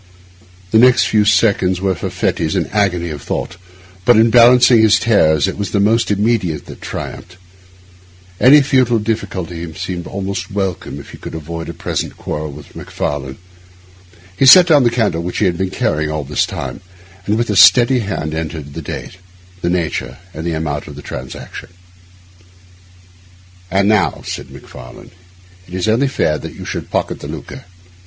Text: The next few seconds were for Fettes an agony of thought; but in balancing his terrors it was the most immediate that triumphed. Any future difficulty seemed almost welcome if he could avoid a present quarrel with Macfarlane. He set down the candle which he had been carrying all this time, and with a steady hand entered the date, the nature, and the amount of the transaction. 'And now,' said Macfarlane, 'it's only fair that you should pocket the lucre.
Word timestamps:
The 0.71 0.79
next 0.79 1.05
few 1.05 1.25
seconds 1.25 1.79
were 1.79 1.93
for 1.93 2.09
Fettes 2.09 2.55
an 2.55 2.65
agony 2.71 3.11
of 3.11 3.21
thought; 3.21 3.57
but 4.03 4.17
in 4.17 4.31
balancing 4.31 4.79
his 4.81 4.99
terrors 4.99 5.47
it 5.47 5.59
was 5.59 5.69
the 5.69 5.79
most 5.79 6.09
immediate 6.09 6.65
that 6.65 6.81
triumphed. 6.81 7.37
Any 8.39 8.63
future 8.63 8.97
difficulty 8.97 9.71
seemed 9.75 10.07
almost 10.07 10.49
welcome 10.49 10.99
if 10.99 11.11
he 11.11 11.19
could 11.19 11.35
avoid 11.35 11.69
a 11.69 11.73
present 11.75 12.17
quarrel 12.17 12.51
with 12.51 12.75
Macfarlane. 12.75 13.37
He 14.35 14.47
set 14.47 14.65
down 14.65 14.83
the 14.85 14.89
candle 14.89 15.21
which 15.21 15.37
he 15.37 15.45
had 15.45 15.55
been 15.59 15.69
carrying 15.69 16.09
all 16.09 16.23
this 16.23 16.47
time, 16.47 16.81
and 17.27 17.37
with 17.37 17.51
a 17.51 17.55
steady 17.55 17.99
hand 17.99 18.33
entered 18.33 18.73
the 18.73 18.81
date, 18.81 19.17
the 19.61 19.69
nature, 19.69 20.17
and 20.33 20.47
the 20.47 20.53
amount 20.53 20.87
of 20.87 20.95
the 20.95 21.03
transaction. 21.03 21.69
'And 23.69 23.87
now,' 23.87 24.23
said 24.25 24.49
Macfarlane, 24.49 25.11
'it's 25.67 25.87
only 25.87 26.07
fair 26.07 26.39
that 26.39 26.55
you 26.55 26.65
should 26.65 26.89
pocket 26.89 27.19
the 27.19 27.27
lucre. 27.27 27.65